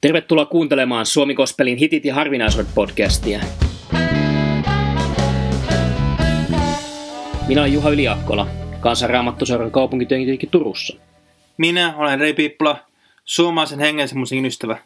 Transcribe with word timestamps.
Tervetuloa 0.00 0.46
kuuntelemaan 0.46 1.06
Suomi 1.06 1.34
Kospelin 1.34 1.78
hitit 1.78 2.04
ja 2.04 2.14
harvinaiset 2.14 2.66
podcastia. 2.74 3.40
Minä 7.48 7.60
olen 7.60 7.72
Juha 7.72 7.90
Yliakkola, 7.90 8.46
kansanraamattuseuran 8.80 9.70
kaupunkityöntekijä 9.70 10.50
Turussa. 10.50 10.96
Minä 11.56 11.94
olen 11.96 12.20
Rei 12.20 12.34
Pippula, 12.34 12.76
suomalaisen 13.24 13.78
hengellisen 13.78 14.18
musiikin 14.18 14.46
ystävä. 14.46 14.78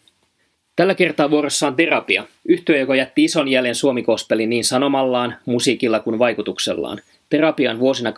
Tällä 0.76 0.94
kertaa 0.94 1.30
vuorossa 1.30 1.66
on 1.66 1.76
Terapia, 1.76 2.24
yhtiö, 2.44 2.76
joka 2.76 2.96
jätti 2.96 3.24
ison 3.24 3.48
jäljen 3.48 3.74
Suomi-kospelin 3.74 4.50
niin 4.50 4.64
sanomallaan, 4.64 5.36
musiikilla 5.46 6.00
kuin 6.00 6.18
vaikutuksellaan. 6.18 6.98
Terapia 7.32 7.70
on 7.70 7.78
vuosina 7.78 8.10
87-2005 8.10 8.14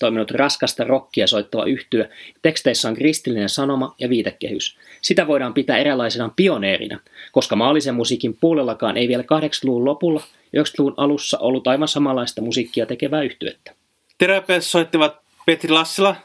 toiminut 0.00 0.30
raskasta 0.30 0.84
rockia 0.84 1.26
soittava 1.26 1.64
yhtyö. 1.64 2.08
Teksteissä 2.42 2.88
on 2.88 2.94
kristillinen 2.94 3.48
sanoma 3.48 3.94
ja 3.98 4.08
viitekehys. 4.08 4.78
Sitä 5.00 5.26
voidaan 5.26 5.54
pitää 5.54 5.78
eräänlaisena 5.78 6.30
pioneerina, 6.36 7.00
koska 7.32 7.56
maallisen 7.56 7.94
musiikin 7.94 8.36
puolellakaan 8.40 8.96
ei 8.96 9.08
vielä 9.08 9.22
80-luvun 9.22 9.84
lopulla 9.84 10.22
ja 10.52 10.62
90-luvun 10.62 10.94
alussa 10.96 11.38
ollut 11.38 11.66
aivan 11.66 11.88
samanlaista 11.88 12.42
musiikkia 12.42 12.86
tekevää 12.86 13.22
yhtyettä. 13.22 13.74
Terapiassa 14.18 14.70
soittivat 14.70 15.16
Petri 15.46 15.70
Lassila, 15.70 16.16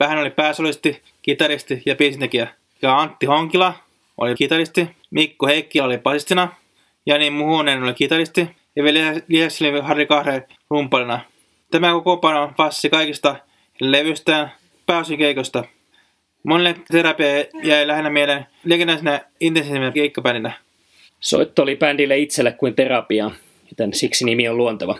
vähän 0.00 0.18
oli 0.18 0.30
pääsolisti, 0.30 1.02
kitaristi 1.22 1.82
ja 1.86 1.96
biisintekijä, 1.96 2.48
ja 2.82 2.98
Antti 2.98 3.26
Honkila 3.26 3.74
oli 4.18 4.34
kitaristi, 4.34 4.88
Mikko 5.10 5.46
Heikkilä 5.46 5.84
oli 5.84 5.98
basistina, 5.98 6.48
Jani 7.06 7.30
Muhunen 7.30 7.82
oli 7.82 7.94
kitaristi 7.94 8.48
ja 8.76 8.84
vielä 8.84 9.10
oli 9.10 9.80
Harri 9.80 10.06
Kahre 10.06 10.48
rumpalina. 10.70 11.20
Tämä 11.70 11.92
kokoonpano 11.92 12.52
passi 12.56 12.90
kaikista 12.90 13.36
levystään 13.80 14.52
pääosin 14.86 15.18
keikosta. 15.18 15.64
Monelle 16.42 16.74
terapia 16.90 17.44
jäi 17.62 17.86
lähinnä 17.86 18.10
mieleen 18.10 18.46
legendaisena 18.64 19.20
intensiivisenä 19.40 19.90
keikkabändinä. 19.90 20.52
Soitto 21.20 21.62
oli 21.62 21.76
bändille 21.76 22.18
itselle 22.18 22.52
kuin 22.52 22.74
terapia, 22.74 23.30
joten 23.70 23.94
siksi 23.94 24.24
nimi 24.24 24.48
on 24.48 24.56
luonteva. 24.56 24.98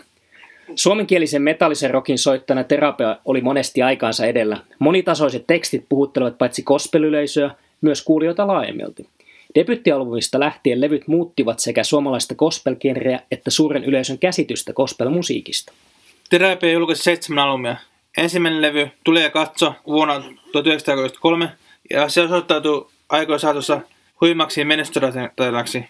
Suomenkielisen 0.75 1.41
metallisen 1.41 1.91
rokin 1.91 2.17
soittana 2.17 2.63
terapia 2.63 3.17
oli 3.25 3.41
monesti 3.41 3.81
aikaansa 3.81 4.25
edellä. 4.25 4.57
Monitasoiset 4.79 5.47
tekstit 5.47 5.85
puhuttelevat 5.89 6.37
paitsi 6.37 6.63
kospelyleisöä, 6.63 7.55
myös 7.81 8.03
kuulijoita 8.03 8.47
laajemmilti. 8.47 9.07
Debyttialbumista 9.55 10.39
lähtien 10.39 10.81
levyt 10.81 11.07
muuttivat 11.07 11.59
sekä 11.59 11.83
suomalaista 11.83 12.35
gospel 12.35 12.75
että 13.31 13.51
suuren 13.51 13.83
yleisön 13.83 14.17
käsitystä 14.17 14.73
gospel-musiikista. 14.73 15.73
Terapia 16.29 16.71
julkaisi 16.71 17.03
seitsemän 17.03 17.43
albumia. 17.43 17.75
Ensimmäinen 18.17 18.61
levy 18.61 18.89
Tulee 19.03 19.29
katso 19.29 19.73
vuonna 19.87 20.13
1993 20.13 21.49
ja 21.89 22.09
se 22.09 22.21
osoittautui 22.21 22.87
aikojen 23.09 23.39
saatossa 23.39 23.81
huimaksi 24.21 24.65
menestyratailaksi. 24.65 25.85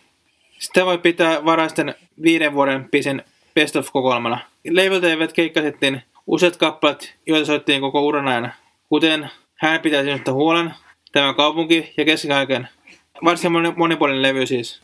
Sitä 0.59 0.85
voi 0.85 0.97
pitää 0.97 1.45
varaisten 1.45 1.95
viiden 2.21 2.53
vuoden 2.53 2.89
pisin 2.91 3.23
best 3.55 3.75
of 3.75 3.87
kokoelmana. 3.91 4.39
Levyltä 4.69 5.07
eivät 5.07 5.33
keikkasettiin 5.33 6.01
useat 6.27 6.57
kappaleet, 6.57 7.15
joita 7.27 7.45
soittiin 7.45 7.81
koko 7.81 8.01
uran 8.01 8.27
ajan, 8.27 8.53
kuten 8.89 9.29
Hän 9.55 9.81
pitäisi 9.81 10.09
sinusta 10.09 10.33
huolen, 10.33 10.73
Tämä 11.11 11.33
kaupunki 11.33 11.93
ja 11.97 12.05
keskikaiken– 12.05 12.67
varsin 13.23 13.51
monipuolinen 13.75 14.21
levy 14.21 14.45
siis. 14.45 14.81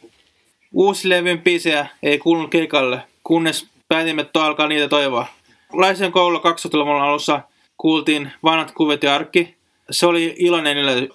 Uusi 0.74 1.10
levyn 1.10 1.42
biisejä 1.42 1.88
ei 2.04 2.18
kuulunut 2.18 2.52
keikalle, 2.52 3.02
kunnes 3.24 3.68
päätimme 3.88 4.26
alkaa 4.34 4.68
niitä 4.68 4.88
toivoa. 4.88 5.28
Laisen 5.74 6.12
koululla 6.12 6.40
2000-luvun 6.40 7.02
alussa 7.02 7.42
kuultiin 7.78 8.32
vanhat 8.44 8.72
kuvet 8.72 9.04
ja 9.04 9.16
arkki. 9.16 9.56
Se 9.92 10.06
oli 10.06 10.36
iloinen 10.38 10.78
yllätys. 10.78 11.10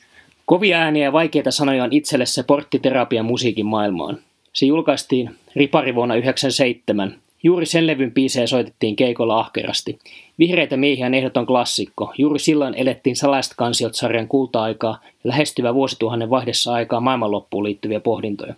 Kovia 0.47 0.79
ääniä 0.79 1.05
ja 1.05 1.13
vaikeita 1.13 1.51
sanoja 1.51 1.85
on 1.85 1.93
itselle 1.93 2.27
se 2.27 2.43
porttiterapia 2.43 3.23
musiikin 3.23 3.67
maailmaan. 3.67 4.19
Se 4.53 4.67
julkaistiin 4.67 5.31
ripari 5.57 5.95
vuonna 5.95 6.15
1997 6.15 7.22
Juuri 7.45 7.67
sen 7.67 7.87
levyn 7.87 8.13
biisejä 8.13 8.47
soitettiin 8.47 8.97
keikolla 8.97 9.39
ahkerasti. 9.39 9.99
Vihreitä 10.39 10.77
miehiä 10.77 11.07
on 11.07 11.15
ehdoton 11.15 11.47
klassikko. 11.47 12.13
Juuri 12.19 12.39
silloin 12.39 12.75
elettiin 12.75 13.17
salaiset 13.17 13.53
kansiot 13.57 13.95
sarjan 13.95 14.29
kulta-aikaa 14.29 14.99
ja 15.03 15.09
lähestyvä 15.29 15.75
vuosituhannen 15.75 16.31
vaihdessa 16.31 16.73
aikaa 16.73 17.01
maailmanloppuun 17.01 17.65
liittyviä 17.65 18.01
pohdintoja. 18.01 18.55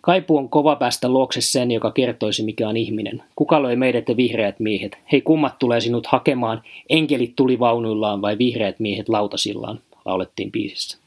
Kaipu 0.00 0.36
on 0.36 0.48
kova 0.48 0.76
päästä 0.76 1.08
luokse 1.08 1.40
sen, 1.40 1.70
joka 1.70 1.90
kertoisi 1.90 2.42
mikä 2.42 2.68
on 2.68 2.76
ihminen. 2.76 3.22
Kuka 3.36 3.62
löi 3.62 3.76
meidät 3.76 4.08
ja 4.08 4.16
vihreät 4.16 4.60
miehet? 4.60 4.98
Hei 5.12 5.20
kummat 5.20 5.58
tulee 5.58 5.80
sinut 5.80 6.06
hakemaan, 6.06 6.62
enkelit 6.90 7.36
tuli 7.36 7.58
vaunuillaan 7.58 8.22
vai 8.22 8.38
vihreät 8.38 8.80
miehet 8.80 9.08
lautasillaan, 9.08 9.80
laulettiin 10.04 10.52
biisissä. 10.52 10.98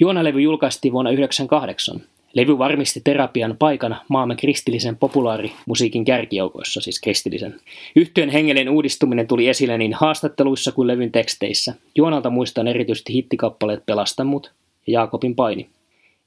Juonalevy 0.00 0.40
julkaistiin 0.40 0.92
vuonna 0.92 1.10
1998. 1.10 2.09
Levy 2.34 2.58
varmisti 2.58 3.00
terapian 3.04 3.56
paikana 3.58 4.04
maamme 4.08 4.36
kristillisen 4.36 4.96
populaarimusiikin 4.96 6.04
kärkijoukoissa, 6.04 6.80
siis 6.80 7.00
kristillisen. 7.00 7.60
Yhtyön 7.96 8.28
hengellinen 8.28 8.72
uudistuminen 8.72 9.26
tuli 9.26 9.48
esille 9.48 9.78
niin 9.78 9.94
haastatteluissa 9.94 10.72
kuin 10.72 10.88
levyn 10.88 11.12
teksteissä. 11.12 11.74
Joonalta 11.94 12.30
muistan 12.30 12.68
erityisesti 12.68 13.12
hittikappaleet 13.12 13.86
Pelasta 13.86 14.24
mut 14.24 14.52
ja 14.86 14.92
Jaakobin 14.92 15.34
paini. 15.34 15.68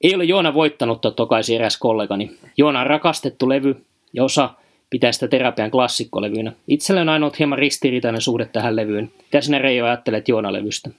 Ei 0.02 0.16
ole 0.16 0.24
Joona 0.24 0.54
voittanut, 0.54 1.02
tokaisi 1.16 1.56
eräs 1.56 1.78
kollegani. 1.78 2.32
Joona 2.58 2.80
on 2.80 2.88
rakastettu 2.88 3.50
levy 3.50 3.76
ja 4.14 4.24
osa 4.24 4.50
pitää 4.90 5.12
sitä 5.12 5.28
terapian 5.28 5.72
klassikkolevyynä. 5.72 6.54
Itsellä 6.68 7.02
on 7.02 7.10
ainoa 7.10 7.32
hieman 7.40 7.60
ristiriitainen 7.60 8.22
suhde 8.22 8.46
tähän 8.46 8.76
levyyn. 8.76 9.12
Mitä 9.24 9.42
sinä 9.42 9.60
Reijo 9.60 9.86
ajattelet 9.86 10.28
Joona-levystä? 10.28 10.90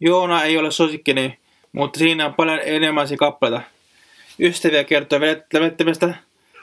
Joona 0.00 0.42
ei 0.42 0.58
ole 0.58 0.70
suosikkini, 0.70 1.38
mutta 1.72 1.98
siinä 1.98 2.26
on 2.26 2.34
paljon 2.34 2.60
enemmän 2.64 3.06
kappaleita 3.18 3.75
ystäviä 4.40 4.84
kertoa 4.84 5.20
levettämistä. 5.52 6.14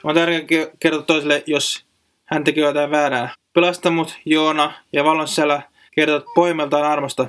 On 0.03 0.15
tärkeää 0.15 0.67
kertoa 0.79 1.01
toiselle, 1.01 1.43
jos 1.45 1.85
hän 2.25 2.43
teki 2.43 2.59
jotain 2.59 2.91
väärää. 2.91 3.33
Pelasta 3.53 3.91
mut, 3.91 4.17
Joona 4.25 4.73
ja 4.93 5.03
Vallon 5.03 5.27
sisällä 5.27 5.61
kertovat 5.95 6.25
pohjimmiltaan 6.35 6.83
armosta. 6.83 7.27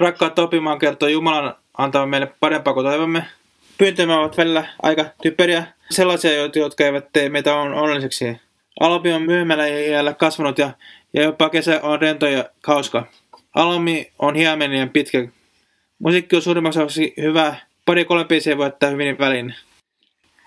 Rakkaat 0.00 0.38
opimaan 0.38 0.78
kertoo 0.78 1.08
Jumalan 1.08 1.54
antavan 1.78 2.08
meille 2.08 2.32
parempaa 2.40 2.74
kuin 2.74 2.86
toivomme. 2.86 3.24
Pyyntömme 3.78 4.14
ovat 4.14 4.36
välillä 4.36 4.64
aika 4.82 5.04
typeriä, 5.22 5.64
sellaisia, 5.90 6.48
jotka 6.54 6.84
eivät 6.84 7.08
tee 7.12 7.28
meitä 7.28 7.54
on 7.54 7.74
onnelliseksi. 7.74 8.40
Albi 8.80 9.12
on 9.12 9.22
myöhemmällä 9.22 9.66
iällä 9.66 10.12
kasvanut 10.12 10.58
ja, 10.58 10.70
ja 11.12 11.22
jopa 11.22 11.50
kesä 11.50 11.80
on 11.82 12.00
rento 12.00 12.26
ja 12.26 12.44
hauska. 12.66 13.06
Almi 13.54 14.12
on 14.18 14.34
hieman 14.34 14.90
pitkä. 14.92 15.28
Musiikki 15.98 16.36
on 16.36 16.42
suurimmaksi 16.42 17.14
hyvä. 17.16 17.56
Pari-kolme 17.86 18.24
biisiä 18.24 18.58
voi 18.58 18.72
hyvin 18.90 19.18
väliin. 19.18 19.54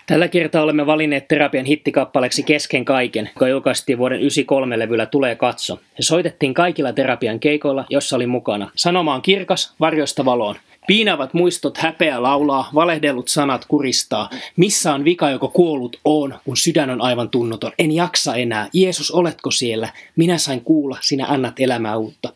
Tällä 0.06 0.28
kertaa 0.28 0.62
olemme 0.62 0.86
valinneet 0.86 1.28
terapian 1.28 1.64
hittikappaleeksi 1.64 2.42
Kesken 2.42 2.84
kaiken, 2.84 3.30
joka 3.34 3.48
julkaistiin 3.48 3.98
vuoden 3.98 4.20
93 4.20 4.78
levyllä 4.78 5.06
Tulee 5.06 5.36
katso. 5.36 5.80
Se 5.96 6.02
soitettiin 6.02 6.54
kaikilla 6.54 6.92
terapian 6.92 7.40
keikoilla, 7.40 7.84
jossa 7.90 8.16
oli 8.16 8.26
mukana. 8.26 8.70
Sanoma 8.74 9.14
on 9.14 9.22
kirkas, 9.22 9.74
varjosta 9.80 10.24
valoon. 10.24 10.56
Piinavat 10.86 11.34
muistot 11.34 11.78
häpeä 11.78 12.22
laulaa, 12.22 12.70
valehdellut 12.74 13.28
sanat 13.28 13.64
kuristaa. 13.68 14.30
Missä 14.56 14.94
on 14.94 15.04
vika, 15.04 15.30
joko 15.30 15.48
kuollut 15.48 16.00
on, 16.04 16.34
kun 16.44 16.56
sydän 16.56 16.90
on 16.90 17.00
aivan 17.00 17.30
tunnoton. 17.30 17.72
En 17.78 17.92
jaksa 17.92 18.34
enää. 18.34 18.68
Jeesus, 18.72 19.10
oletko 19.10 19.50
siellä? 19.50 19.88
Minä 20.16 20.38
sain 20.38 20.60
kuulla, 20.60 20.98
sinä 21.00 21.26
annat 21.26 21.60
elämää 21.60 21.96
uutta. 21.96 22.32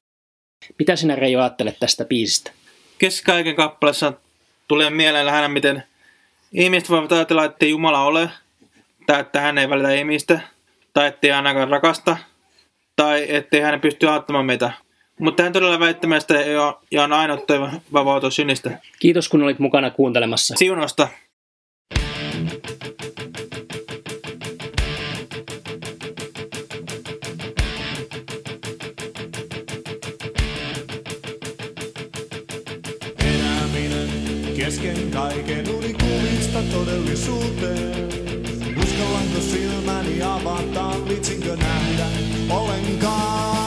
Mitä 0.78 0.96
sinä 0.96 1.16
Reijo 1.16 1.40
ajattelet 1.40 1.76
tästä 1.80 2.04
biisistä? 2.04 2.50
Keskaiken 2.98 3.56
kappaleessa 3.56 4.12
tulee 4.68 4.90
mieleen 4.90 5.26
lähinnä, 5.26 5.48
miten 5.48 5.82
Ihmiset 6.52 6.90
voivat 6.90 7.12
ajatella, 7.12 7.44
että 7.44 7.66
Jumala 7.66 8.02
ole, 8.02 8.30
tai 9.06 9.20
että 9.20 9.40
hän 9.40 9.58
ei 9.58 9.70
välitä 9.70 9.92
ihmistä, 9.92 10.40
tai 10.92 11.06
ettei 11.06 11.32
ainakaan 11.32 11.68
rakasta, 11.68 12.16
tai 12.96 13.26
ettei 13.28 13.60
hän 13.60 13.80
pysty 13.80 14.08
auttamaan 14.08 14.46
meitä. 14.46 14.72
Mutta 15.20 15.42
hän 15.42 15.52
todella 15.52 15.80
väittämästä 15.80 16.34
ja 16.90 17.02
on 17.02 17.12
ainoa 17.12 17.38
vapautua 17.92 18.30
synnistä. 18.30 18.78
Kiitos 18.98 19.28
kun 19.28 19.42
olit 19.42 19.58
mukana 19.58 19.90
kuuntelemassa. 19.90 20.54
Siunosta. 20.58 21.08
Kesken 34.58 35.10
kaiken 35.10 35.70
unikuvista 35.70 36.58
todellisuuteen. 36.72 38.08
Uskallanko 38.82 39.40
silmäni 39.40 40.22
avata, 40.22 41.08
vitsinkö 41.08 41.56
nähdä 41.56 42.06
ollenkaan? 42.50 43.57